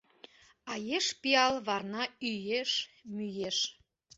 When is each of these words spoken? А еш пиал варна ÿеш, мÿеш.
А 0.71 0.73
еш 0.97 1.05
пиал 1.21 1.55
варна 1.67 2.03
ÿеш, 2.31 2.71
мÿеш. 3.13 3.57